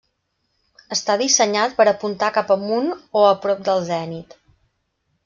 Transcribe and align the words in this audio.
Està 0.95 1.17
dissenyat 1.21 1.75
per 1.81 1.87
apuntar 1.91 2.29
cap 2.37 2.53
amunt 2.55 2.89
o 3.21 3.27
a 3.27 3.35
prop 3.45 3.63
del 3.69 3.85
zenit. 3.91 4.35